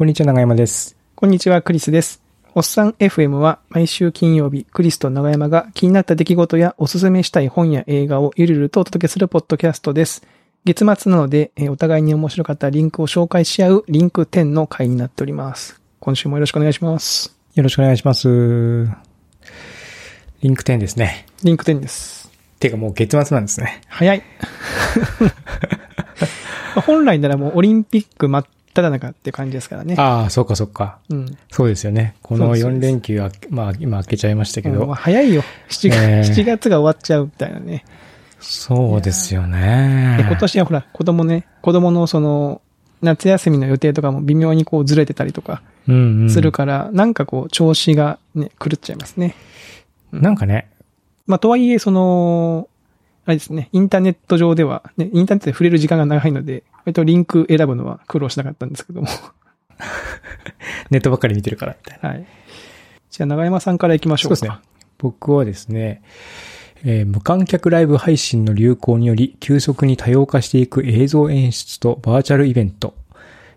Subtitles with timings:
[0.00, 0.96] こんにちは、長山です。
[1.14, 2.22] こんにちは、クリスです。
[2.54, 10.22] おっさん FM は毎週金曜日、クリスと長山が気になった出来事やおすすめしたい本や映画をゆるゆるとお届けするポッドキャストです。
[10.64, 15.78] 月末なので、えーお互いに面白かったリンクを紹介し合うリンク10の回になっております。
[15.98, 17.36] 今週もよろしくお願いします。
[17.54, 18.26] よろしくお願いします。
[20.40, 21.26] リンク10ですね。
[21.44, 22.30] リンク10です。
[22.58, 23.82] てかもう月末なんですね。
[23.86, 24.22] 早い。
[25.20, 29.94] まあ本来ならもうオリンピック真っ只中って感じですからね。
[29.98, 30.98] ああ、そうかそうか。
[31.08, 31.38] うん。
[31.50, 32.14] そうですよね。
[32.22, 34.80] このそうです4連休は、まあ今開けちゃいましたけど。
[34.82, 35.42] うんまあ早いよ。
[35.68, 37.84] 7月、えー7月が終わっちゃうみたいなね。
[38.40, 40.24] そうですよねで。
[40.24, 42.62] 今年はほら、子供ね、子供のその、
[43.02, 46.30] 夏休みの予定とかも微妙にこうずれてたりとかうんうん。
[46.30, 49.34] するから、なんかこう調子がね、狂っちゃいますね。
[50.12, 50.68] なんかね、
[51.26, 52.68] まあとはいえ、その、
[53.30, 59.08] あれですね、インターネット上では、ね、インターネットで触れる時間が長いので、割とリンク選ぶのは苦労しなかったんですけども。
[60.90, 62.08] ネットばっかり見てるからみたいな。
[62.08, 62.26] はい。
[63.08, 64.36] じゃあ長山さんから行きましょうか。
[64.36, 64.60] そうですね。
[64.98, 66.02] 僕はですね、
[66.82, 72.94] えー無観客ライブ配信の流行により急速に多様化していく映像演出とバーチャルイベント、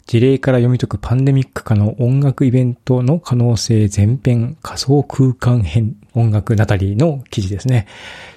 [0.05, 7.87] 事例から読み解くパンデミック化の音楽イベントの可能性前編仮想空間編音楽ナタリーの記事ですね。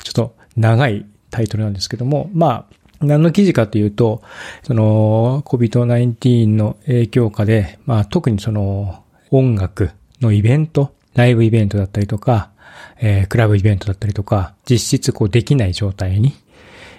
[0.03, 4.23] ちょっと長いタイトルなんですけども、まあ、何の記事かというと、
[4.63, 12.51] その COVID-19 の影響下で、まあ特にその音楽のイベント、ライブイベントだったりとか、
[12.99, 16.35] えークラブイベントだったりとか、実質こうできない状態に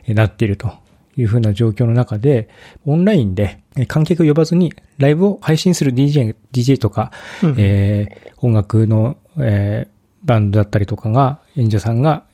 [0.05, 0.71] えーなっていると
[1.15, 2.49] いうふうな状況の中で、
[2.85, 7.55] オンラインでえー観客を呼ばずにライブを配信する DJ、DJ とか、うん。
[7.57, 12.25] えー音楽の、えーバンドだったりとかが、演者さんが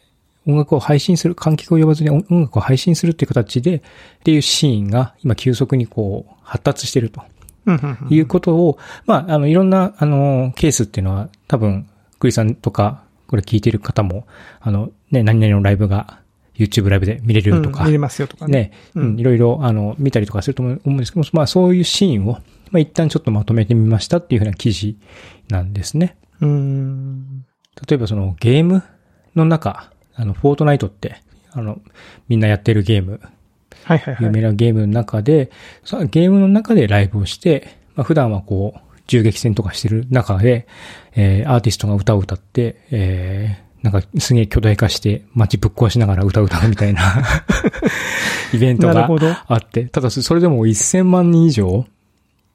[0.48, 3.82] 音楽を配信する、観客を呼ばずに音音楽を配信するっていう形で、っ
[4.24, 7.22] ていうシーンが今急速にこう発達していると。
[8.10, 11.88] いうことを、まあ、あの、いろんな、あの、ケースっていうのは、多分、
[12.20, 14.28] クリさんとか、これ聞いてる方も、
[14.60, 16.20] あの、ね、何々のライブが、
[16.56, 18.54] YouTube ライブで見れるとか、うん見れますよとかね。
[18.54, 22.34] ね、うん、いろいろ、あの、見たりとかすると思うんですけども、まあ、そういうシーンを、
[22.70, 24.98] まあ、一旦ちょっとまとめてみましたっていうふうな記事
[25.50, 26.18] なんですね。
[26.42, 27.46] うーん。
[27.88, 28.84] 例えばそのゲーム
[29.36, 31.18] の中、あの、フォートナイトって、
[31.52, 31.80] あの、
[32.28, 33.20] みんなやってるゲーム、
[33.84, 34.26] はいはいはい。
[34.26, 35.52] 有名なゲームの中で、
[36.10, 40.68] ゲームの中でライブをして、まあ、普段はこう、銃撃戦とかしてる中で、
[41.16, 47.02] えーアーティストが歌を歌って、えーなんかすげえ巨大化して街ぶっ壊しながら歌を歌うみたいな
[48.54, 48.94] イベントが。
[49.46, 51.86] あって、ただそれでも1000万人以上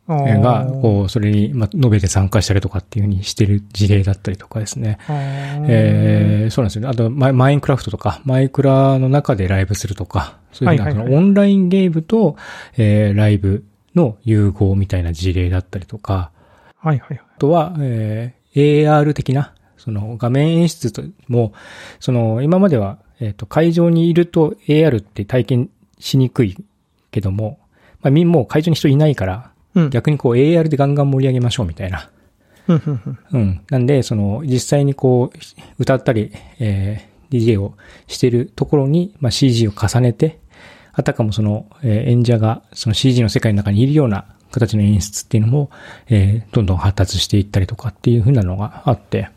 [0.08, 4.98] が、こう、それに、まあ、述べて参加したりとかっていうふうにしてる事例だったりとかですね。
[5.08, 6.88] えーそうなんですよね。
[6.88, 12.36] あとマイ、マインクラフトとか、マイクラの中でライブするとか、そういうふうな、オンラインゲームと、
[12.78, 13.64] えーライブ
[13.94, 16.30] の融合みたいな事例だったりとか、
[16.78, 17.20] はいはいはい。
[17.36, 21.52] あとは、えー AR 的な、その画面演出とも、
[22.00, 26.56] その今までは、えっ、と、会場にいると AR って体験しにくい
[27.10, 27.58] けども、
[28.00, 29.52] まあ、みんもう会場に人いないから、
[29.82, 29.90] うん。
[29.90, 32.10] 逆にこう AR でガンガン盛り上げましょうみたいな。
[33.32, 33.60] うん。
[33.70, 35.38] なんで、その、実際にこう、
[35.78, 37.74] 歌ったり、えー DJ を
[38.06, 40.38] してるところに、まあ、CG を重ねて、
[40.94, 45.70] あたかもその、えー演者がその CG の世界の中にいるような形の演出っていうのも、
[46.08, 49.28] えーどんどん発達していったりとかっていう風なのがあって、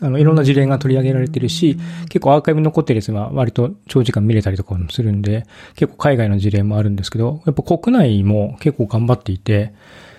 [0.00, 1.76] あの、いろんな事例が取り上げられてるし、
[2.08, 9.72] 結構アーカイブに残ってるやつは割と長時間見れたりとかもするんで、結構海外の事例もあるんですけど、やっぱ国内も結構頑張っていて、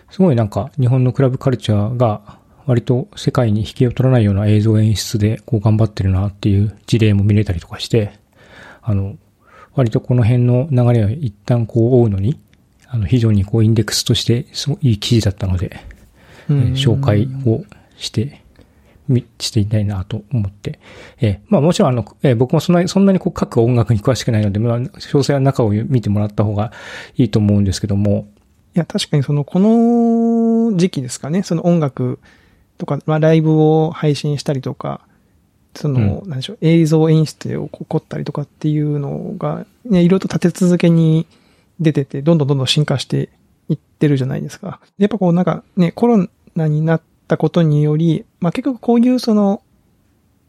[0.09, 8.13] すごいなんか日本のクラブカルチャーが割と世界に引きを取らないような映像演出でこう頑張ってるなっていう事例も見れたりとかして、
[8.81, 9.17] あの、
[9.75, 12.39] 割とこの辺の流れは一旦こう追うのに、
[12.88, 15.79] あの、非常にこうインデックスとしてすごいいい記事だったので、
[16.50, 17.63] えー紹介を
[17.97, 18.31] して、み、
[19.40, 20.80] していたいなと思って。
[21.19, 26.72] えーまあもちろんあの、えー僕もそんなに、そんなにこう各音楽に詳しくないので、まあ、詳細は中を見てもらった方が
[27.16, 28.28] いいと思うんですけども、
[28.75, 32.19] いや、確かにその、この時期ですかね、その音楽
[32.80, 35.01] とか、まあ、ライブを配信したりとか、
[35.75, 41.27] その、うなんでしょう、映像演出で起こったりとかっていうのが、ね、いろいろと立て続けに
[41.80, 43.30] 出てて、どんどんどんどん進化して
[43.69, 44.80] いってるじゃないですか。
[44.98, 49.63] やっぱこうなんかね、コロナになったことにより、まあ結局こういうその、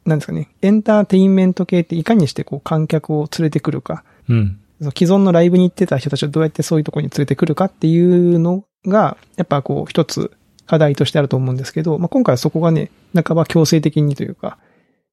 [0.05, 4.59] なんですかね、エンターテインメント系っていかにしてこう観客を連れてくるか、うん。
[4.81, 10.33] その既存のライブに行ってた人たちをどうやってそういうところに連れてくるかっていうのが、やっぱこう一つ
[10.67, 14.59] 課題としてあると思うんですけど、まあ、今回はそこがね、半ば強制的にというか、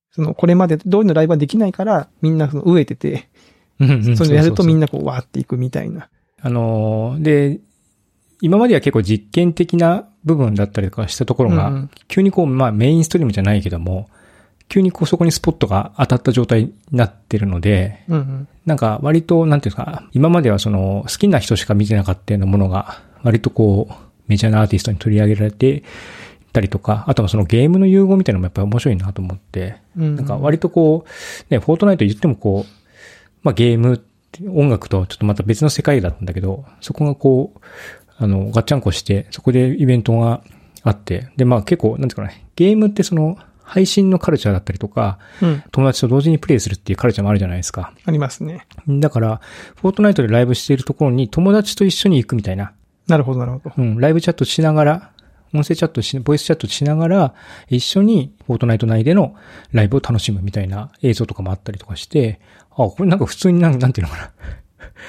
[0.10, 3.30] そのこれまで通りのライブはできないから、みんなその飢えてて、
[3.80, 4.86] うんうんそれをやるとみんな。
[4.86, 6.10] なこうわーっていくみたいな。
[6.42, 7.60] あのー、で、
[8.42, 14.10] 今までは結構実験的な部分だったりとかしたところが、うんうん急にこう、まあメインストリームじゃないけども、
[14.68, 18.48] 急にこうそこにスポットが当たった状態になってるので、うんうん。
[18.66, 23.94] なんか割と、なんていうんですか、今まではその好きな人しか見てなかったようなものが、割とこう、
[24.28, 25.84] メジャーなアーティストに取り上げられて
[26.54, 32.72] たりとか、あとはそのゲームの融合みたいなのもやっぱり面白いなと思って、うんなんか割とこう、ね、フォートナイト言ってもこう、
[33.44, 37.60] まあゲームって、音楽とちょっとまた別の世界だったんだけど、そこがこう、
[38.22, 40.44] あの、ガッチャンコして、そこでイベントが
[40.84, 45.64] あって、で、まあ結構、なんていうかね、ゲームってその、配信のカルチャーだったりとか、うん。
[45.72, 47.94] 友達と同時にプレイするっていうカルチャーもあるじゃないですか。
[48.06, 48.68] ありますね。
[48.88, 49.42] だから、
[49.76, 52.74] フォートナイトでライブしているところに友達と一緒に行くみたいな。
[53.08, 53.74] なるほど、なるほど。
[53.78, 55.12] うん、ライブチャットしながら、
[55.54, 57.34] 音声チャットし、ボイスチャットしながら、
[57.70, 59.36] 一緒にフォートナイト内での
[59.72, 62.42] ライブを楽しむみたいな映像とかもあったりとかして、
[62.72, 64.32] あ、これなんか普通になん、なんていうのかな。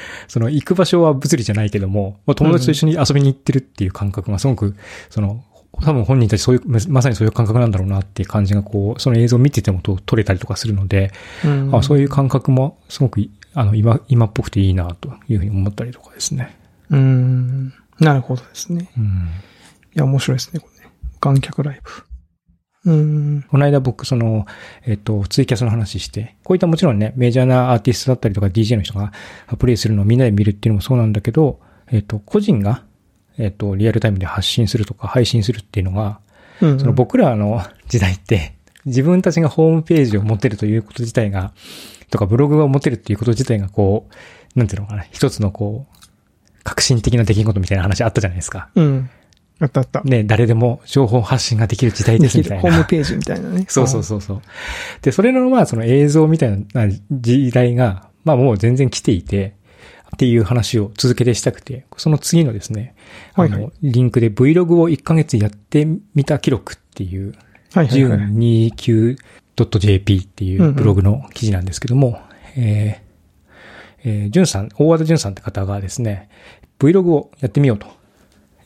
[0.29, 4.77] その、行く場所は物理じゃないけども、まあ、友達と一緒に遊びに行ってるっていう感覚がすごく、
[5.11, 5.44] その、
[5.81, 11.12] 多分本人たちそういう、ままさにそういう感覚なんだろうなっていう感じがこう、その映像を見ててもと撮れたりとかするので、
[11.44, 16.56] うんあそういう感覚もすごくい、あの、今、今っぽくていいなというふうに思ったりとかですね。
[16.91, 17.73] うん。
[17.99, 18.91] なるほどですね。
[18.97, 19.05] うん。
[19.05, 20.93] いや、面白いですね、これね。
[21.21, 22.12] 観客ライブ。
[22.84, 23.44] うん。
[23.49, 24.46] この間僕その、
[24.84, 29.12] えっと、ツイキャスの話して、こういったもちろんね、メジャーなアーティストだったりとか DJ の人が
[29.58, 32.84] プレイするのをみんなで見るっていうのもそうなんだけど、えっと、個人が、
[33.38, 36.20] えっと、リアルタイムで発信するとか配信するっていうのが、
[36.61, 36.81] うん。
[36.81, 41.52] その僕らの時代って、自分たちがホームページを持てるということ自体が、
[42.11, 44.08] とかブログを持てるっていうこと自体がこ
[44.55, 45.96] う、なんていうのかな、一つのこう、
[46.64, 48.70] 革新的な出来事みたいな話あったじゃないですか。
[48.75, 49.11] うん。
[49.62, 50.03] あったあった。
[50.03, 52.38] ね、誰でも情報発信ができる時代でです。
[52.38, 52.62] みたいな。
[52.62, 53.64] ホームページみたいなね。
[53.69, 54.43] そうそうそうそう。
[55.03, 59.55] で、それのまあその映像みたいな時代が、まあもう全然来ていて、
[60.14, 62.97] っていう話を続けてしたくて、その次のですね、
[63.35, 67.35] あはいはいの、リンクで Vlog を1ヶ月やってみた記録っていう、
[67.73, 68.20] はいはいはい。
[68.20, 72.20] 1229.jp っていうブログの記事なんですけども、
[72.56, 73.12] えー
[74.05, 76.29] えー、ジュンさん、大和田ジュンさんって方がですね、
[76.79, 78.02] Vlog をやってみようと。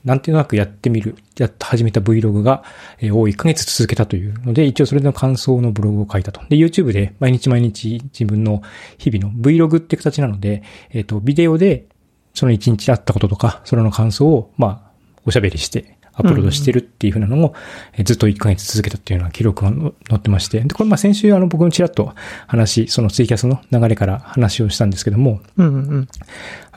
[0.07, 2.63] なんていうなくやってみる、やっと始めた Vlog が、
[3.01, 6.41] えー、を1ヶ月続けたというので、一応それの感想のブログを書いたと。
[6.49, 8.63] で、YouTube で毎日毎日自分の
[8.99, 11.87] 日々の Vlog って形なので、えっ、と、ビデオで
[12.35, 14.91] その1日あったこととか、それの感想を、まあ、
[15.25, 17.55] おしゃべりして、アップロードしてるっていう風なのを、
[17.93, 22.15] えーずっと1ヶ月続けたっていうような記録がの載ってまして、で、これまあ先週あの僕のちらっと
[22.47, 26.09] 話、そのツイキャスの流れから話をしたんですけども、うんうん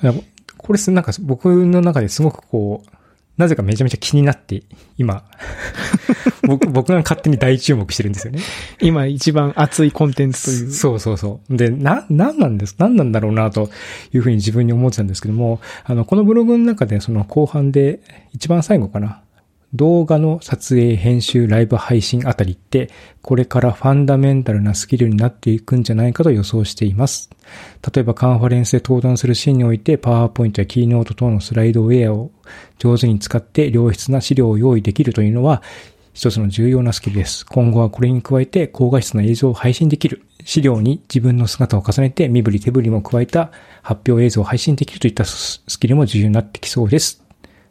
[0.04, 0.24] うん。
[0.58, 2.90] これすなんか僕の中ですごくこう、
[3.40, 4.64] なぜかめちゃめちゃ気になって、
[4.98, 5.24] 今、
[6.46, 8.42] 僕、僕が勝手に大注目してるんですよね。
[8.82, 10.72] 今一番熱いコンテンツという。
[10.74, 11.56] そうそうそう。
[11.56, 13.70] で、な、なんなんですなんなんだろうなと
[14.14, 18.02] いうふうに自分に思ってたんですけども、あの、このブログの中でその後半で
[18.34, 19.22] 一番最後かな。
[19.74, 22.90] 動画の撮影、編集、ライブ配信あたりって、
[23.22, 27.30] これからファンダメンタルなスキルになっていくんじゃないかと予想しています。
[27.94, 32.32] 例えばカンファレンスで登壇するシーンにおいて、パワーポイントやキーノート等のスライドウェアを
[32.80, 35.62] 上手に使って良質な資料を用意できるというのは、
[36.14, 37.46] 一つの重要なスキルです。
[37.46, 40.24] 今後はこれに加えて高画質な映像を配信できる。
[40.44, 43.52] 資料に自分の姿を重ねて身振り手振りも加えた
[43.84, 47.29] 発表映像を配信できるといったスキルも重要になってきそうです。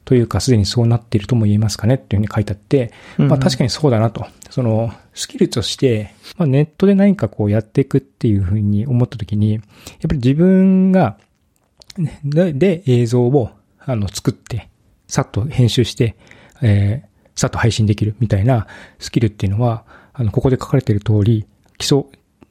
[0.09, 4.27] というか、すでにそうなっているとも言えますかねっていうふうに書いてあって、うんまあ確かにそうだなと。
[4.49, 9.63] その、スキルとして、まあネットで何かこうやっていくっていうふうに思ったときに、やっ
[10.01, 11.19] ぱり自分が、
[11.99, 14.71] ねでで映像を、あの、作って、
[15.09, 16.17] さっと編集して、
[16.63, 18.67] えーさっと配信できるみたいな
[18.99, 22.03] スキルっていうのは、あの、ここで書かれている通り、基礎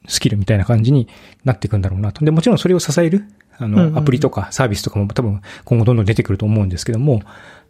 [0.06, 1.08] スキルみたいな感じに
[1.44, 2.24] なっていくんだろうなと。
[2.24, 3.24] で、もちろんそれを支える、
[3.58, 7.22] あの、アプリとかサービスとかも多分今後どんどん出てくると思うんですけども、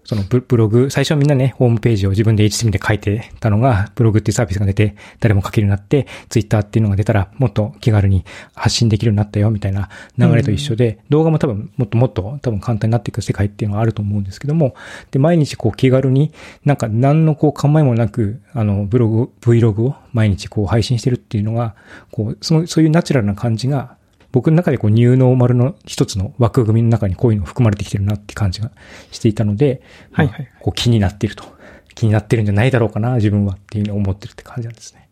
[0.05, 8.25] そのブブログ、最初はみんなね、ホームページを自分で HTML で書いてたのが、ブログっていうサービスが出て、誰も書けるようになって、ツイッターっていうのが出たら、もっと気軽に
[8.55, 14.75] 発信できるようになったよ、みたいな流れと一緒で、動画も多分もっともっと多分簡単になっていく世界っていうのがあると思うんですけども、
[15.11, 16.33] で、毎日こう気軽に、
[16.65, 21.75] なんか何のこう構えもなく、あの、ブログ、Vlog を毎日こう配信してるっていうのが、
[22.13, 23.98] こう、その、そういうナチュラルな感じが、
[24.33, 28.71] 僕の中でこうニューノーマルの一つの枠組みの中にこういうの含まれてきてるなって感じが
[29.11, 29.83] していたので、
[30.13, 31.59] はいはいまあこう気になっていると。
[31.99, 35.09] 気になってるんじゃないだろうかな、自分はっていうふうに思ってるって感じなんですね。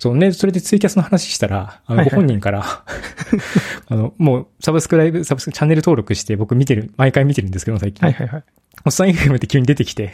[0.00, 2.64] そうね、それでツイキャスの話したら、あの、はいはいご本人から、
[3.86, 8.04] あの、もうサブスクライブ、サブスクチャンネル登録して僕見てる、毎回見てるんですけど、最近。
[8.04, 8.44] はいはいはい。
[8.84, 10.12] おっさん FM って急に出てきて、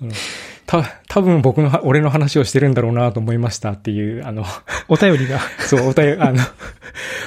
[0.00, 0.10] あ の
[0.70, 4.44] た、多分僕のは、俺の話をしてるんだろうなと思いましたっていう、あの、
[4.88, 5.40] お便りが。
[5.66, 6.38] そう、お便り、あの、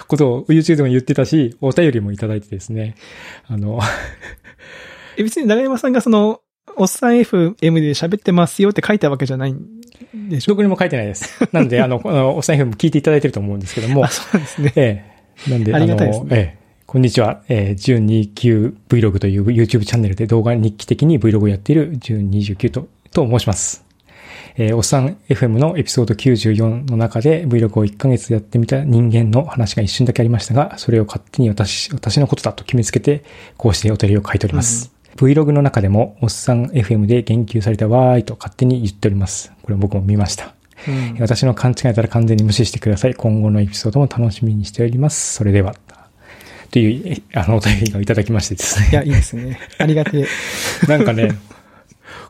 [0.07, 2.95] ことを YouTube でも言ってたし、お便りもいただいてですね、
[3.47, 3.79] あの、
[5.17, 6.39] え別に長山さんがその、
[6.77, 9.59] おっさん FM で喋ってますよって書いたわけじゃないん
[10.29, 10.53] でしょ？
[10.53, 11.37] どこにも書いてないです。
[11.51, 12.01] なんで、あの、
[12.35, 14.73] おっさん FM 聞いていただいてると思うんですけどもあ、、そうですね。
[14.75, 15.03] え
[15.47, 15.51] え。
[15.51, 16.57] なんで、ありがたいですねの、ええ。
[16.85, 17.43] こんにちは。
[17.49, 23.83] えー、12.9Vlog という YouTube チャンネルで動画日記的に Vlog をやっている12.29と、と申します。
[24.55, 33.23] えー、おっさん FM のエピソード94の中で Vlog を1ヶ月やってみた人間の話が一瞬だけありましたが、それを勝手に私、私のことだと決めつけて、
[33.57, 34.91] こうしてお便りを書いております。
[35.15, 39.51] Vlog の中でも、おっさん FM で言及されたわーいと勝手に言っております。
[39.63, 40.53] これ僕も見ました。
[40.87, 43.13] うん私の勘違いたら完全に無視してください。
[43.13, 45.35] 今後のエピソードも楽しみにしております。
[45.35, 45.75] それでは。
[46.71, 48.89] という、えあの、お便りをいただきましてですね。
[48.91, 49.59] いや、いいですね。
[49.77, 50.27] ありがてえ。
[50.89, 51.29] なんかね、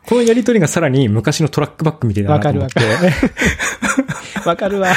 [0.08, 2.86] このやりとりがさらに昔のトラックバックみたいだなと思って、わ
[4.46, 4.94] わかるわ。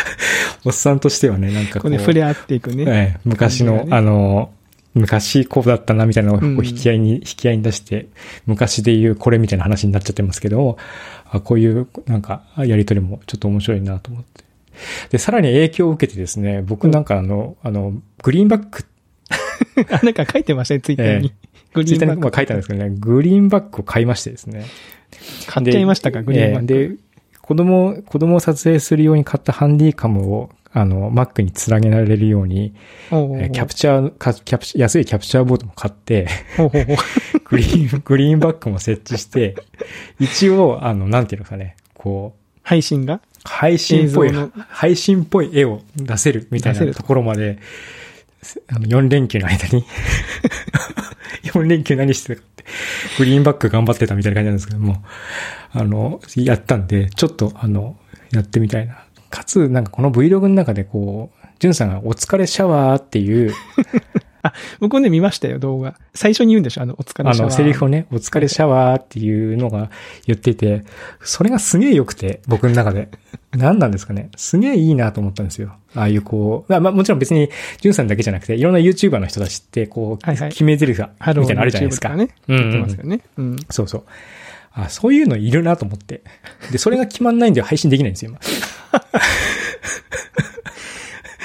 [0.64, 2.84] おっさんとしてはね、なんかこう、これ触れ合っていくね。
[2.86, 4.50] ええ昔の、ねあの、
[4.94, 8.08] 昔こうだったなみたいなのを引き合いに、引き合いに出して、
[8.46, 10.78] 昔で言うこれみたいな話になっちゃってますけど、
[11.30, 14.44] あこういうなんかやりとりもちょっと面白いなと思って。
[15.10, 18.84] で、さらに影響を受けてですね、僕なんかあの、あの、グリーンバック、
[19.90, 21.32] あ、 なんか書いてましたね、ツイッターに。
[21.74, 22.36] グツイッターにまあリーンバック。
[22.36, 24.64] 書いたんですけどね、グリーンバックを買いましてですね。
[25.46, 26.74] 買っちゃいましたか、グリーンバック。
[26.74, 26.96] ええで、
[27.40, 32.74] 子供、子供を撮影するように買ったハンディカムを、あの、Mac につなげられるように、
[33.10, 36.28] おうおうキャプチャー、かキャプチ安いキャプチャーボードも買って、
[37.44, 39.54] グリーン、グリーンバックも設置して、
[40.18, 43.20] 一応、あの、なんていうのかね、こう、配信が？
[43.44, 44.32] 配信っぽい
[44.68, 47.02] 配信っぽい絵を出せるみたいなと。
[47.04, 47.58] ころまで、
[48.66, 49.84] あの、4連休の間に、
[51.46, 52.46] 4連休何してたか
[53.18, 55.02] グリーンバック頑張ってたみたいな感じなんですけども、
[55.72, 57.96] あの、やったんで、ちょっと、あの、
[58.32, 59.04] やってみたいな。
[59.30, 63.52] かつ、なんかこの Vlog の中でこう、ジュンさんがお疲れシャワーっていう、
[64.80, 65.96] 僕もね、見ましたよ、動画。
[66.14, 69.90] 最初に言うんでしょあの、お疲れ様あの、セリフをね、お疲れシャワーっていうのが
[70.26, 70.84] 言ってて、
[71.22, 73.08] それがすげえ良くて、僕の中で。
[73.56, 74.30] 何なんですかね。
[74.36, 75.76] すげえいいなと思ったんですよ。
[75.94, 77.48] ああいうこう、まあ、まあもちろん別に、
[77.80, 82.14] ジュンさんだけじゃなくて、いろんな YouTuber の人たちって、こう、はいはい決め台詞が、みたいなのあるじゃないですか。
[82.14, 82.28] ね。
[82.48, 83.20] うんうんますよね。
[83.38, 83.56] うん。
[83.70, 84.02] そうそう。
[84.72, 86.22] あ、そういうのいるなと思って。
[86.70, 88.40] で、それが決まんないんで配信できないんですよ、今。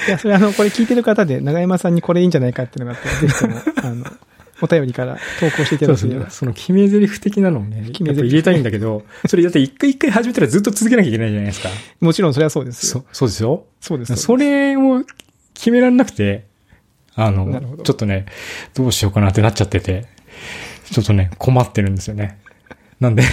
[0.06, 4.04] いや、それあの、これ聞いてる方で、長山さんにこれいいんじゃないかっていうのがあったら、ぜひとも、あの、
[4.62, 6.30] お便りから投稿していただければ。。
[6.30, 11.68] その決め台詞的なのをね、決め台詞入れたいんだけど、それだって一回一回始めたらずっと続けなきゃいけないじゃないですか。
[12.00, 13.04] もちろんそれはそうですよ。
[13.12, 13.64] そそうですよ。
[13.80, 14.16] そうです。
[14.16, 15.04] それを
[15.54, 16.46] 決められなくて、
[17.14, 18.26] あのちょっとね、
[18.74, 20.06] どうしようかなってなっちゃってて、
[20.90, 22.38] ちょっとね、困ってるんですよね。
[23.02, 23.26] なんで、い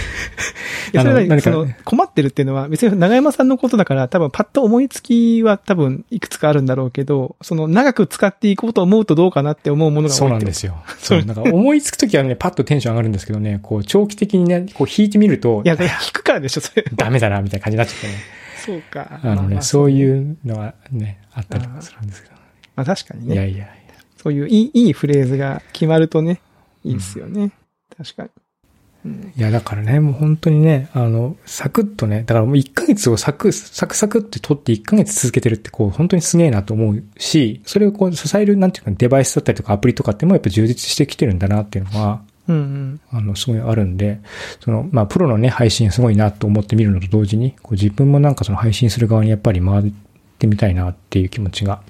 [0.94, 1.42] や、それは、何？
[1.42, 1.52] か？
[1.52, 10.18] その、困ってるっていうのは、別に長山さんのことだから、多分パッと思いつきは多分いくつかあるんだろうけど、その、長く使っていこうと思うとどうかなって思うものが多い。
[10.18, 10.84] そうなんですすよ。
[10.98, 15.80] そう、なんか思いつくときはね、パッとテンション上がるんですけどね、こう、長期的にね、こう弾いてみるとい、や、引
[16.12, 16.84] くからでしょ、それ。
[16.96, 18.14] ダメだな、みたいな感じになっちゃってね。
[18.66, 19.20] そうか。
[19.24, 22.36] あのね、そういうのはね、あったりとかするんですけど。
[22.76, 23.36] まあ確かにね。
[23.36, 23.68] いやいやいや。
[24.18, 26.42] そういういい、いいフレーズが決まるとね、
[26.84, 27.52] いいですよね。
[27.98, 28.30] 確かに。
[29.10, 43.02] うんいや、だからね、もう本当にね、あの、サクッとね、だからもう1ヶ月をサク、サクサクって取って1ヶ月続けてるって、こう、本当にすげえなと思うし、それをこう、支える、なんていうか、デバイスだったりとかアプリとかってもやっぱ充実してきてるんだなっていうのは、うんうん。
[43.12, 44.20] あの、すごいあるんで、
[44.60, 49.92] その、まあ、プロのね、配信すごいなと思って見るのと同時に、こう、自分もなんかその配信する側にやっぱり回っ
[50.40, 51.82] てみたいなっていう気持ちが、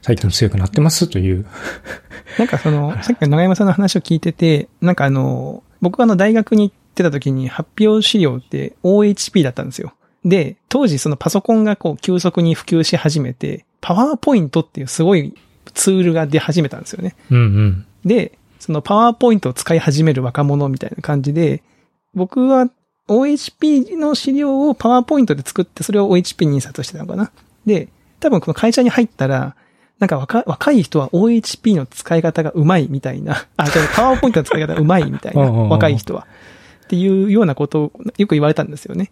[0.00, 1.46] 最近強くなってますという。
[2.38, 9.94] なんかその、 さっきの長山さんの話を聞いてて、なんかあの、僕はあの大学に行ってた時に発表資料って OHP だったんですよ。
[10.24, 15.34] で、当時そのパソコンがこう急速に普及し始めて、パワーポイントっていうすごい
[15.74, 17.14] ツールが出始めたんですよね。
[17.30, 17.86] うんうん。
[18.04, 21.62] で、そのパワーポイントを使い始める若者みたいな感じで、
[22.14, 22.68] 僕は
[23.08, 27.30] OHP の資料をパワーポイントで作って、それを OHP に印刷してたのかな。
[27.64, 29.54] で、多分この会社に入ったら、
[29.98, 36.26] なんか若若い人は OHP の使い方がうまいみたいな、あ、じゃパワーポイントの使い方がうまいみたいな、うんうんうん若い人は。
[36.84, 39.10] っていうようなことをよく言われたんですよね。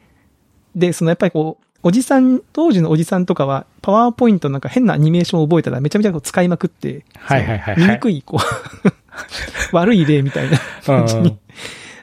[0.77, 8.89] で、そのやっぱりこう、おじさん、当時のおじさんとかは、パワーポイントなんか変なアニメーションを覚えたらめちゃめちゃこう使いまくって、はいはいはいはいくい、こう、
[9.77, 11.37] 悪い例みたいな感じに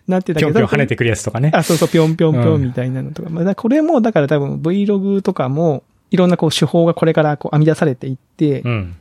[0.08, 0.52] なってたけど。
[0.54, 1.52] ぴょんぴょん跳ねてくるやつとかね。
[1.54, 3.30] あ、そうそう、ぴょんぴょんぴょうんんみたいなのとか。
[3.30, 8.96] まあ、だからこれも、だから多分 Vlog とかも、いろんなこう手法がこれからこう編み出されていって、うん。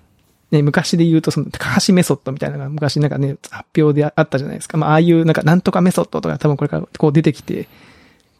[0.50, 4.78] ね、昔で言うとその高橋メソッドみたいなのが昔なんかね、発表であったじゃないですか。
[4.78, 7.68] まあ、ああいうなんかなんとかメソッドとか多分これからこう出てきて、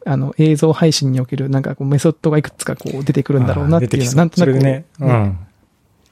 [0.05, 5.39] あの、映像配信におけるなんかこうメソッドがいくつかこう出てくるんだろうなっていうのは、なんとなくこう、それでね、うん。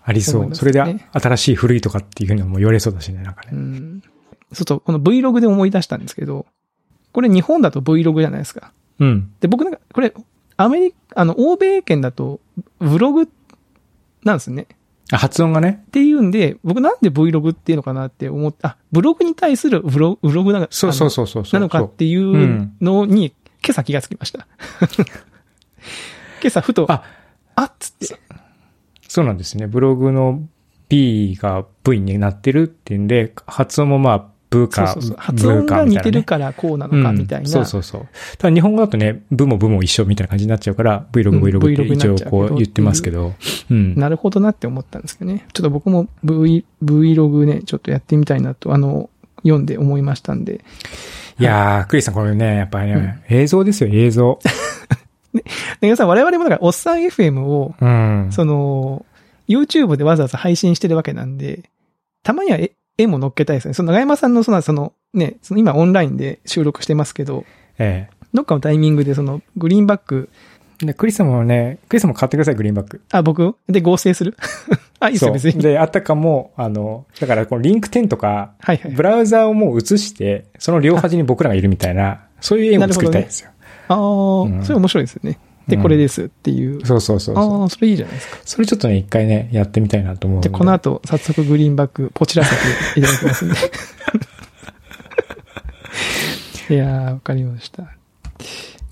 [0.04, 0.36] ありそう。
[0.38, 3.50] 思いますそれでね新しい古いとかっていうふうにも言われそうだしね、なんかね。
[3.54, 4.04] うん。
[4.54, 6.46] そうそう、この Vlog で思い出したんですけど、
[7.12, 8.72] これ日本だと Vlog じゃないですか。
[9.00, 9.32] うん。
[9.42, 10.14] で、僕なんか、これ、
[10.58, 12.40] アメリカ、あの、欧米圏だと、
[12.80, 13.30] ブログ
[14.24, 14.68] なんですね。
[15.12, 15.84] あ発音がね。
[15.88, 21.60] っていうんで、僕なんで Vlog っていうのかなって思って、あ、ブログに対するブロブログなのそうそうそうそうそう。
[21.60, 24.48] なのかっていうのに、今朝気がつきました。
[26.42, 27.04] 今朝ふと、あ、
[27.56, 28.20] あっつって。
[29.08, 29.68] そうなんですね。
[29.68, 30.48] ブログの
[30.90, 35.18] B が V になってるっていうんで、発音もまあ、ブーか、そうそうそう。
[35.20, 37.44] 発音が似てるからこうなのかみたいな。
[37.44, 38.08] うんそうそうそう。
[38.38, 43.34] ただ日本語だとね、ブもブも一緒みたいな感じになっちゃうから、Vlog、うん Vlog って一応こう言ってますけど。
[43.70, 43.96] うん。
[43.96, 45.46] なるほどなって思ったんですけどね。
[45.54, 49.10] ちょっと僕も V、Vlog ね、ちょっとやってみたいなと、あの、
[49.44, 50.62] 読んで思いましたんで。
[51.40, 54.40] いやー、クリスさんこれね、やっぱりね、映像ですよ、映像。
[55.34, 55.44] で、
[55.82, 58.28] 皆さん我々もだから、おっさん FM を、うん。
[58.32, 59.06] その、
[59.48, 61.70] YouTube でわざわざ配信してるわけなんで、
[62.24, 62.72] たまには絵
[63.04, 63.74] 絵も載っけたいですね。
[63.74, 67.46] その長山さんのその、その、ね、その今オンラインで収録してますけど、
[67.78, 70.30] えどっかのタイミングでその、グリーンバック、
[70.82, 70.86] え。
[70.86, 73.02] で、クリスもね、クリスも買ってください、グリーンバック。
[73.12, 73.56] あ、僕？
[73.68, 74.38] で合成する？
[75.00, 75.34] あ、いいっすよ。
[75.34, 75.62] 別に。
[75.62, 79.04] で、あたかも、あの、だからこのリンク10とか、はいはいブ。
[79.04, 83.50] ラウザーをもう映して、その両端に僕らがいるみたいな、そういう絵を作りたいんですよ。
[83.90, 83.98] ああ、
[84.44, 85.38] うんそれ面白いですよね。
[85.70, 86.86] で、うんこれですっていう。
[86.86, 87.62] そうそうそうそう。
[87.62, 88.38] ああ、それいいじゃないですか。
[88.44, 90.50] それちょっとね、一回ね、やってみたいなと思うんで。
[90.50, 92.56] じゃあ、この後、早速グリーンバック、ポチらせ
[92.96, 93.56] ていただきますんで。
[96.76, 97.84] いやー、わかりました。
[97.84, 97.88] っ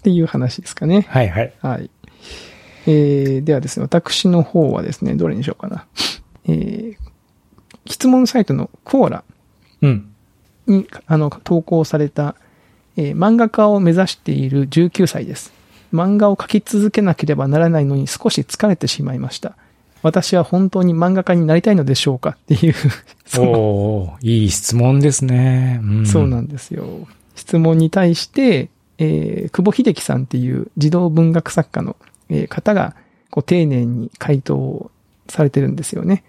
[0.04, 1.06] ていう話ですかね。
[1.10, 1.54] はいはい。
[1.62, 1.90] はい。
[2.86, 5.86] えー、ではですね、私の方はですね、どれにしようかな。
[6.48, 6.96] えー、
[7.86, 9.24] 質問サイトのコーラ
[9.82, 10.10] うん。
[10.68, 12.36] に、あの、投稿された、
[12.96, 15.54] えー漫画家を目指している19歳です。
[15.94, 19.56] 漫画を描き続けなければならないのに少し疲れてしまいました。
[20.04, 22.76] 私は本当に漫画家になりたいのでしょうかっていう、
[23.26, 25.80] そのおーいい質問ですね。
[25.84, 27.08] うん、そうなんですよ。
[27.36, 31.96] 質問に対して、えー久保秀樹さんっていう児童文学作家の、
[32.30, 32.96] えー方が、
[33.30, 34.92] こう、丁寧に回答を
[35.28, 36.24] されてるんですよね。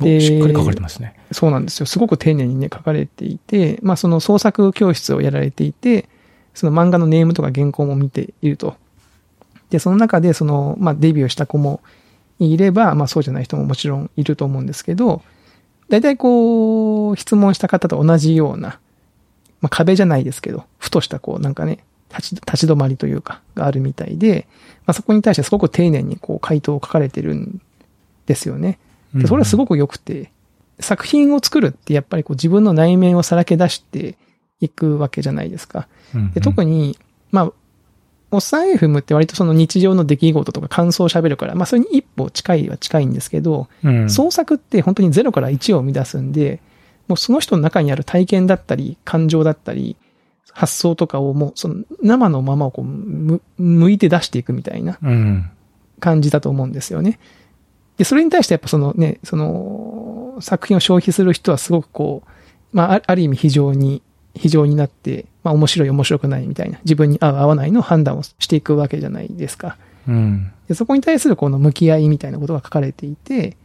[0.00, 1.14] おしっかり書かれてますね。
[1.32, 1.86] そうなんですよ。
[1.86, 6.08] すごく丁寧にね、書かれていて、まあ、その創作教室をやられていて、
[6.58, 8.74] その漫画のネームとか原稿も見ていると。
[9.70, 11.80] で、その中で、その、まあ、デビューした子も
[12.40, 15.22] いれば、まあ、そうじゃない人ももちろんいると思うんですけど、
[15.88, 18.80] 大体こう、質問した方と同じような、
[19.60, 24.48] まあ、壁じゃないですけど、ふとしたこう、なんかね、立ち、立ち止まりというか、があるみたいで、
[24.84, 27.60] まあ、そこに対してすごく丁寧にこう、回答を書かれてるん
[28.26, 28.80] ですよね。
[29.14, 30.32] でそれはすごく、良くて、
[30.80, 34.16] 作品を作るってやっぱりこう自分の内面をさらけ出して
[34.60, 35.88] いくわけじゃないですか。
[36.14, 36.98] うんで特に、
[37.30, 37.52] まあ、
[38.30, 46.60] おっさん FM って割とその日常の出来事とか感想を喋るから、まあそれに一歩近いは近いんですけど、うん、創作って本当に0から1を生み出すんで、
[47.08, 49.96] もうその人の中にある体験だったり、感情だったり、
[50.52, 55.50] 発想とかをもうその生のままをこうむ、向いて出していくみたいなうん。
[55.98, 57.18] 感じだと思うんですよね。
[57.96, 64.02] で、それに対してやっぱそのね、その、作品を消費する人はすごくこう、まあ、あある意味非常に、
[64.34, 69.76] 非常になって、まあ面白い面白くないみたいな、自分に合う合わないの判断をしていくわけじゃないですか。
[70.06, 70.52] うん。
[70.68, 73.56] でそこに対するこの向き合いみたいなことが書かれていて、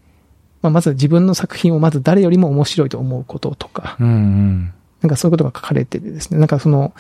[0.62, 4.08] まあまず自分の作品をまず誰よりも面白いと思うこととか、うん。
[4.08, 4.74] うん。
[5.02, 6.94] なんかそういうことが書かれててですね、なんかその、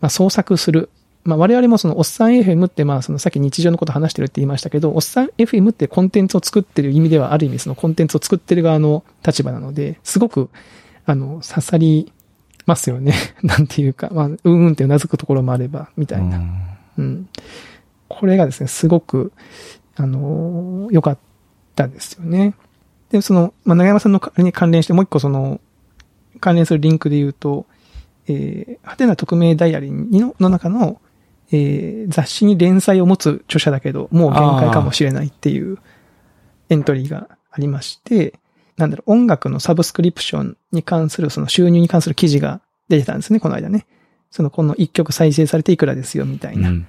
[0.00, 0.90] まあ創作する。
[1.24, 10.48] まあ我々もそのおっさん FM ってまあそのさっき日常のこと話してるって言いましたけど、おっさん FM ってコンテンツを作ってる意味ではある意味そのコンテンツを作ってる側の立場なので、すごく、
[11.04, 12.12] あの、刺さり
[12.68, 13.14] ますよね。
[13.42, 16.40] なんていうか、まあ、うんうんってうなずくところもあれば、みたいな。
[16.98, 17.28] うん。
[18.08, 19.32] これがですね、すごく、
[19.96, 21.18] あのー良かっ
[21.74, 22.54] たですよね。
[23.10, 25.60] で、その、まあ、長山さんのかに関連して、もう一個その、
[26.40, 27.66] 関連するリンクで言うと、
[28.28, 31.00] えー、はてな匿名ダイアリーのの中の、
[31.50, 35.78] えー、雑誌に連載を持つ著者だけど、もう限界かもしれないっていう
[36.68, 38.34] エントリーがありまして、
[38.78, 43.86] なんだろう、音楽のサブスクリプションに関する、その収入に関する記事が出てたんですね、この間ね。
[44.30, 46.70] その、この一曲再生されていくらですよ、みたいな。
[46.70, 46.86] うん。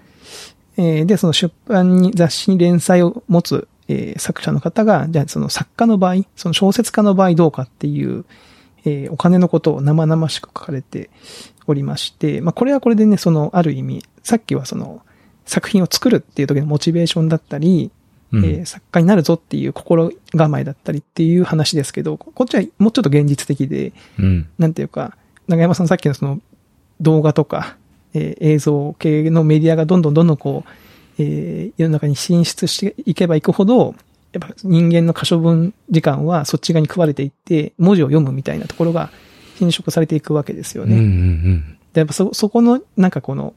[0.78, 8.26] えーで、その出版に、雑誌に連載を持つ、えー作者の方が、じゃあその作家の場合、その小説家の場合どうかっていう、
[8.86, 11.10] えーお金のことを生々しく書かれて
[11.66, 15.02] おりまして、まあこれはこれでね、そのある意味、さっきはその
[15.46, 17.99] 作品を作るっていう時のモチベーションだったり、うん
[18.34, 24.48] えー作家になるぞっていう心構えだったりっていう話ですけど、こっちはもうちょっと現実的で、うん。
[24.58, 26.40] なんていうか、長山さんさっきのその
[27.02, 27.78] 動画とか、
[28.14, 33.96] えー映像系のメディアがどんどんどんどんこう、えー世の中に進出していけばいくほど、
[34.32, 39.10] やっぱ人間の可処分時間はそっち側に食われていって、文字を読むみたいなところが
[39.58, 41.06] 変色されていくわけですようんうんうね。
[41.08, 41.78] ん。
[41.94, 43.56] で、やっぱそ、そこの、なんかこの、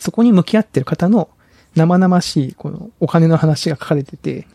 [0.00, 1.28] そこに向き合ってる方の
[1.76, 4.46] 生々しい、このお金の話が書かれてて、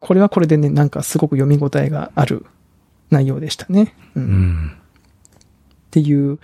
[0.00, 2.46] これはこれでね、なんかすごく読み応えがある
[3.10, 3.94] 内容でしたね。
[4.14, 4.72] うんうん。
[4.72, 6.38] っていう、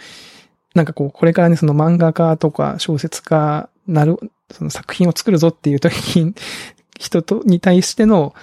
[0.75, 4.19] なんかこう、これからね、その漫画家とか小説家なる、
[4.51, 6.35] その作品を作るぞっていう時に、
[6.99, 8.35] 人と、に対しての、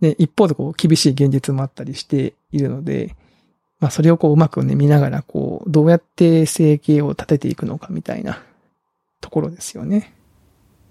[0.00, 3.14] ね、一方でこう、厳しい現実もあったりしているので、
[3.78, 8.42] まあそれをこう、うまくね、見ながら、こう、どうやって生計を立てていくのかみたいな
[9.20, 10.14] ところですよね。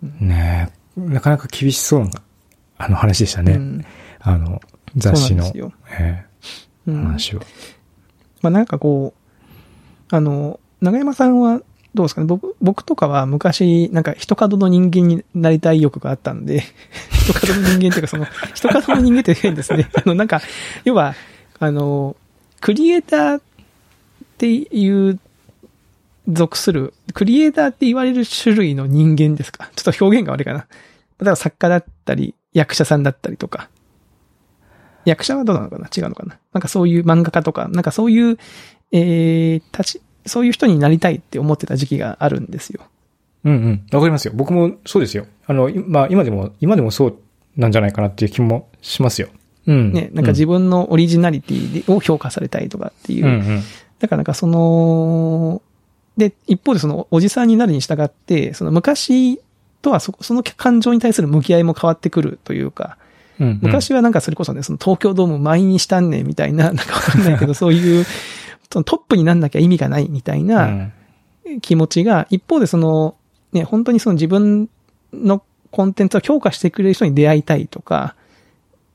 [0.01, 2.09] ねえなかなか厳しそうな、
[2.77, 3.53] あの話でしたね。
[3.53, 3.85] うん。
[4.19, 4.61] あの、
[4.95, 5.73] 雑誌のそうなんです、よ。
[5.99, 6.25] え
[6.87, 6.99] うん。
[7.01, 7.41] え話は。
[8.41, 9.13] まあなんかこ
[10.11, 11.61] う、あの、長山さんは
[11.93, 12.27] どうですかね？
[12.27, 16.63] 僕、僕とかは昔、なんか人角の人間になりたい欲があったんで、
[17.11, 19.89] 人角の人間っていうかその、人角の人間って変ですね。
[19.95, 20.41] あの、なんか、
[20.85, 21.15] 要は、
[21.59, 22.15] あの、
[22.61, 23.41] クリエイターっ
[24.37, 25.19] ていう、
[26.29, 29.69] 属する、クリエイターって言われる種類の人間ですか？
[29.75, 30.59] ちょっと表現が悪いかな。
[30.59, 30.65] 例
[31.21, 33.69] えば作家だったり、役者さんだったりとか。
[35.05, 35.87] 役者はどうなのかな？
[35.95, 36.37] 違うのかな？
[36.53, 38.37] なんかそういう漫画家とか、なんかそういう、
[38.91, 42.81] えー、立ち、そういう人になりたいって思ってた時期があるんですよ。
[43.45, 43.85] うんうん。
[43.91, 44.33] わかりますよ。
[44.35, 45.25] 僕もそうですよ。
[45.47, 47.17] あの、いまあ今でも、今でもそう
[47.55, 49.29] なんじゃないかなっていう気もしますよ。
[49.65, 49.93] うん。
[49.93, 53.25] ね、なんか自分のオリジナリティでを評価されたいとかっていう。
[53.25, 53.61] うんうん。
[53.99, 55.61] だからなんかその、
[56.19, 59.41] で、一方でそのおじさんになるに従って、その昔
[59.81, 62.97] とはそその感情に対する向き合いも変わってくるというか、
[63.39, 68.05] うんうん、昔はなんかそれこそね、その東京ドーム満員にしたんねんみたいな、 なんかわかんないけど、そういう、
[68.71, 70.91] そのトップになんなきゃ意味がないみたいな
[71.61, 73.15] 気持ちが、一方でその、
[73.53, 74.69] ね、本当にその自分
[75.13, 78.15] のコンテンツを強化してくれる人に出会いたいとか、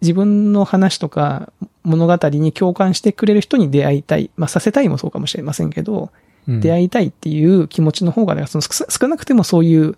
[0.03, 1.51] 自分の話とか
[1.83, 4.31] 物語に共感してくれる人に出会いたい。
[4.37, 6.09] まあ、させたいもそうかもしれませんけど、うん、
[6.47, 9.97] 出会いたいっていう気持ちの方が、ね、その少少なくてもそういう、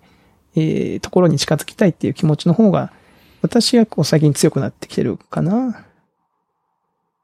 [0.55, 2.91] えー、ところに近づきたいっていう気持ちの方が、
[3.41, 5.83] 私はこう最近強くなってきてるかな。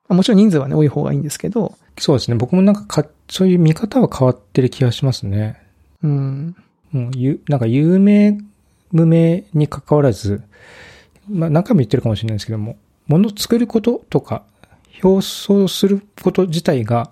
[0.09, 1.75] もちろん人数はね、多い方がいいんですけど。
[1.97, 2.35] そうですね。
[2.35, 5.61] 僕もなんかか、そういう見方は変わってる気がしますね。
[6.03, 6.55] うん。
[6.93, 8.37] うん、ゆ、なんか有名、
[8.91, 10.43] 無名に関わらず、
[11.29, 14.43] まあ何回も言ってるかもしれないですけども、物を作ることとか、
[15.03, 17.11] 表層すること自体が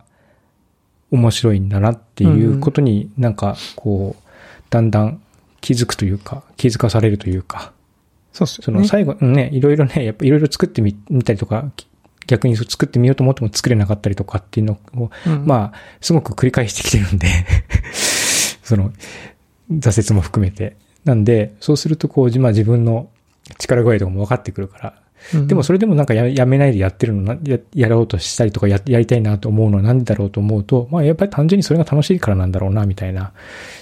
[1.11, 4.23] 面白いんだなっていうことになんかこう、
[4.69, 5.21] だんだん
[5.59, 7.73] 気づくというか、気づかされるというか、
[8.33, 8.65] そうっすよね。
[8.65, 11.69] その最後、ね、いろいろね、やっぱいろいろ作ってみ、見たりとか、
[12.27, 17.27] 逆に作ってみようと思っても作れなかったりとかっていうのを、うん、まあ、すごく繰り返してきてるんで
[18.63, 18.93] その、
[19.69, 20.77] 挫折も含めて。
[21.03, 23.09] なんで、そうするとこう、まあ自分の
[23.57, 24.93] 力具合とかも分かってくるから、
[25.47, 33.31] でもそれでもなんかやめないでやってるのなや、やろうとしたりとかややりたいなと思うのはなんでだろうと思うと、まあやっぱり単純にそれが楽しいからなんだろうな、みたいな。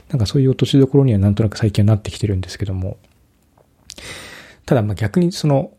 [0.09, 2.97] なんかそういう落としどころにはなんとなく最近はなってきてるんですけども。
[4.65, 5.71] ただまあ逆にその、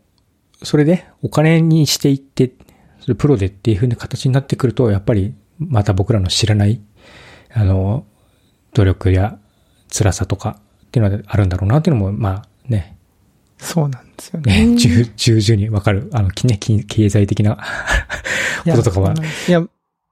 [0.62, 2.52] それでお金にしていって、
[3.00, 6.80] それプロでっていう風な形になってくると、やっぱりまた僕らの知らない、
[7.52, 8.04] あの、
[8.74, 9.38] 努力や
[9.92, 12.96] 辛さとかっていうのはあるんだろうなっていうのも、まあね。
[13.60, 14.66] そうなんですよね。
[14.66, 14.76] ね、
[15.16, 17.56] 重々にわかる、あの、ね、経済的な
[18.64, 19.14] こととかは。
[19.48, 19.62] いや、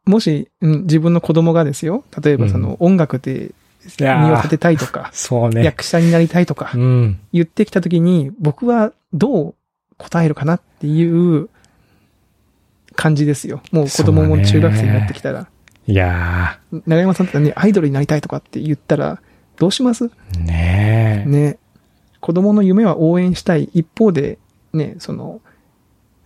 [0.04, 3.52] もし、うん、自分の子供がですよ、例えばその、音楽で
[3.98, 5.64] 身を立てたいとか、 そうね。
[5.64, 9.54] 役者になりたいとか、うん、言ってきたときに、僕はどう
[9.96, 11.48] 答えるかなっていう
[12.94, 13.62] 感じですよ。
[13.72, 15.48] もう子供も中学生になってきたら。
[15.86, 16.82] いやー。
[16.86, 19.20] 長山さんってね、アイドルになりたいとかって言ったら、
[19.58, 20.10] どうします？
[20.38, 21.28] ねえ。
[21.28, 21.58] ね。
[22.20, 24.38] 子供の夢は応援したい一方で、
[24.72, 25.40] ね、その、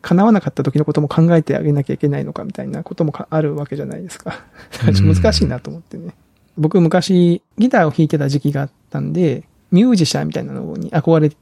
[0.02, 4.44] 叶わなかった時のことも考えてあげなきゃいけないのかみたいなこともあるわけじゃないですか。
[4.82, 6.14] 難しいなと思ってね。
[6.58, 11.36] 僕昔ギターを弾いてた時期があったんで、ミュージシャンみたいなのに憧れて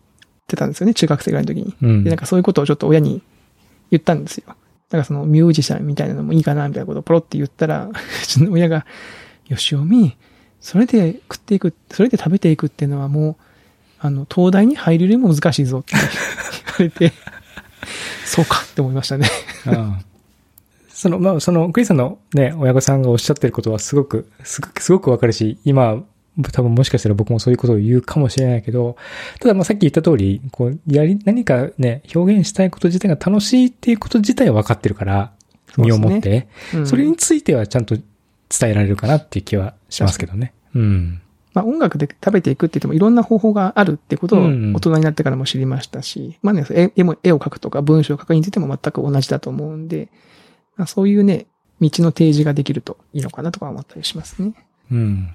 [0.56, 1.74] たんですよね、中学生ぐらいの時に。
[1.82, 3.22] うん、で、なんかそういうことをちょっと親に
[3.90, 4.44] 言ったんですよ。
[4.46, 7.92] だからそのミュージシャンみたいなのもいいかなみたいなことをポロって言ったら、う
[8.26, 8.84] ちの親が、
[9.48, 10.16] よしおみ、
[10.60, 13.36] それで食っていく、それで食べていくっていうのはもう、
[14.00, 17.12] あの、東大に入るよりも難しいぞって言われて、
[18.24, 19.28] そうかって思いましたね。
[19.66, 20.04] うん
[21.00, 26.04] その、まあ、その、クリスさんのね、親御さんがおっしゃってることはすごく、すごく、すごくわかるし、今、
[26.52, 28.96] 多分もしかしたら僕もそういうことを言うかもしれないけど、
[29.40, 35.32] ただまあさっき言った通り、こう、やり、何かね、表現したいこと自体が楽しいっていうこと自体は分かってるから、
[35.78, 40.52] 身をもって、ねうん、それについてはちゃんと伝えられるかなっていう気はしますけどね。
[40.74, 41.22] うん。
[41.52, 50.08] まあ音楽で食べていくって言ってもいろんな方法があるってことを大人になってからも知りましたし、うん、まあね絵も、絵を描くとか文章を書くについても全く同じだと思うんで、
[50.76, 51.46] まあ、そういうね、
[51.80, 54.54] 道の提示ができるといいのかなとか思ったりしますね。
[54.92, 55.34] うん。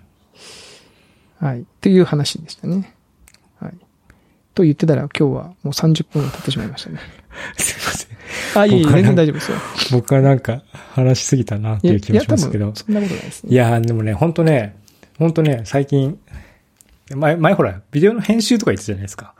[1.39, 1.65] はい。
[1.81, 2.95] という話でしたね。
[3.59, 3.73] はい。
[4.53, 6.99] と言ってたら今日はもう30分経ってしまいましたね。
[7.57, 8.61] すいません。
[8.61, 9.57] あ、いえい全然大丈夫ですよ。
[9.91, 12.75] 僕はなんか話しすぎたなっていや、いう気もいや多しますけど分。
[12.75, 13.51] そんなことないですね。
[13.51, 14.77] いやーでもね、ほんとね、
[15.17, 16.19] ほんとね、最近、
[17.15, 19.33] 前、前ほら、ビデオの編集とか言ってたじゃないですか。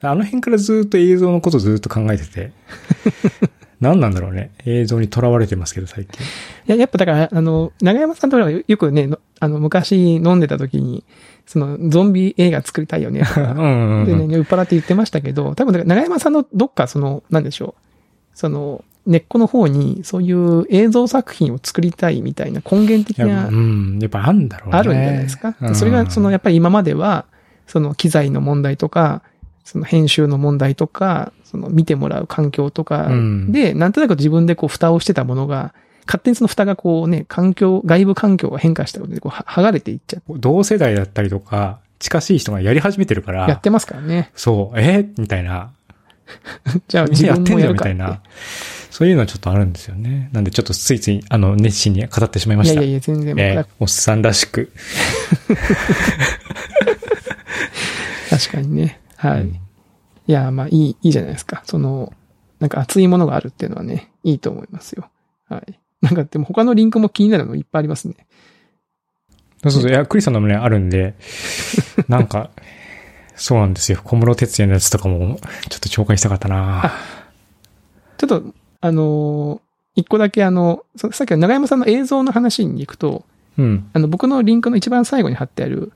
[0.00, 2.52] あの辺からずーっと映像のことずーっと考えてて。
[3.80, 4.50] 何なんだろうね。
[4.64, 6.24] 映像に囚われてますけど、最近。
[6.24, 6.26] い
[6.66, 11.04] や、やっぱだから、あの、長山さんとはよくね、のあの、昔飲んでた時に、
[11.46, 17.93] その、ゾンビ映画作りたいよね、と かうんうんうんでね、酔っ払って言ってましたけど、多分、だから長山さんのどっかその、なんでしょう。
[18.34, 24.78] その、根っこの方に、そういう映像作品を作りたいみたいな根源的なう、ん、やっぱあんだろうね。
[24.78, 25.54] あるんじゃないですか？
[25.60, 27.26] うんそれが、その、やっぱり今までは、
[27.66, 29.22] その、機材の問題とか、
[29.64, 35.74] その、編集の問題とか、その、見てもらう環境とかうんで、なんとなく自分でこう、蓋をしてたものが、
[36.06, 44.30] 勝手にその蓋がこうね、環境、外部環境が変化したことで、こう、は剥がれていっちゃって、同世代だったりとか、近しい人がやり始めてるから、やってますからね。
[44.34, 45.20] そう、えー？
[45.20, 45.70] みたいな。
[46.88, 48.22] じゃあ、自分もやるかみたいな。
[48.90, 50.30] そういうのはちょっとあるんですよね。
[50.32, 52.74] なんでちょっとついつい、あの、熱心に語ってしまいました。
[52.74, 54.70] いやいやいや、全然、えーおっさんらしく。
[58.30, 59.00] 確かにね。
[59.16, 59.40] はい。
[59.40, 59.58] うん
[60.26, 61.62] いや、まあ、いい、いいじゃないですか。
[61.66, 62.12] その、
[62.58, 65.10] なんか熱いものがあるっていうのはね、いいと思いますよ。
[65.48, 65.78] はい。
[66.00, 68.14] なんか、でも他のリンクも気になるのいっぱいありますね。
[69.62, 69.90] そうそうそう。
[69.90, 71.14] いや、クリスさんのもね、あるんで、
[72.08, 72.50] なんか、
[73.34, 74.00] そうなんですよ。
[74.04, 76.92] 小室哲也のやつとかも、ちょっと紹介したかったな
[78.16, 78.42] ちょっと、
[78.80, 79.60] あのー
[79.96, 83.24] 一個だけあの、そさっきの長山さんの映像の話に行くと、
[83.56, 83.88] うん。
[83.92, 85.92] あの、僕のリンクの一番最後に貼ってある、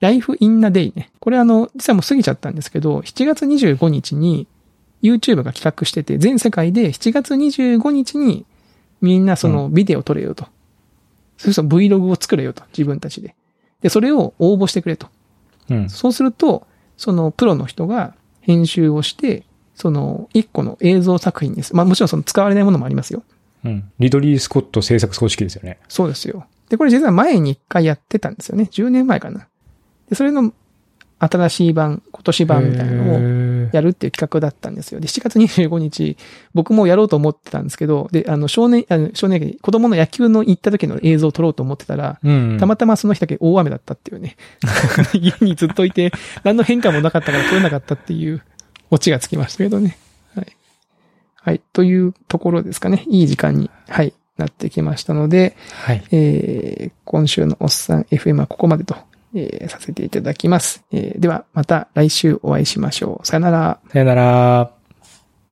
[0.00, 1.10] Life in a Day ね。
[1.20, 4.46] これあの、実はもう過ぎちゃったんですけど、7月25日に
[5.02, 8.46] YouTube が企画してて、全世界で7月25日に
[9.00, 10.44] みんなそのビデオを撮れよと。
[11.36, 13.34] そうすると Vlog を作れよと、自分たちで。
[13.82, 15.08] で、それを応募してくれと。
[15.70, 15.90] うん。
[15.90, 21.74] そうすると、そのプロの人が編集をして、その一個の映像作品です。
[21.76, 23.22] まあもちろんその使われないものもありますよ。
[23.64, 23.90] うん。
[23.98, 25.78] リドリー・スコット制作組織ですよね。
[25.88, 26.46] そうですよ。
[26.68, 28.68] で、これ実は前に一回やってたんですよね。
[28.70, 29.46] 10年前かな。
[30.08, 30.52] で、それの
[31.18, 35.00] 新しい版、今年版みたいなのををやるっていう企画だったんですよ。
[35.00, 36.16] で、7月25日、
[36.54, 42.56] 僕もやろうと思ってたんですけど、で、あの、少年、あの少年期、子供の野球の行った時の映像を撮ろうと思ってたら、うん。
[42.60, 44.36] たまたまその日だけ大雨だったっていうね。
[45.14, 46.12] 家にずっといて、
[46.44, 48.42] 何の変化もなかったから撮れなかったっていう
[48.90, 49.96] オチがつきましたけどね。
[50.34, 50.46] はい。
[51.34, 51.60] はい。
[51.72, 53.04] というところですかね。
[53.08, 56.04] いい時間に、はい、なってきましたので、はい。
[56.12, 58.96] えー今週のおっさん FM はここまでと、
[59.36, 60.84] えーさせていただきます。
[60.92, 63.26] えーでは、また来週お会いしましょう。
[63.26, 63.80] さよなら。
[63.92, 64.75] さよなら。